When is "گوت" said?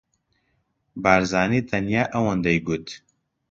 2.67-2.87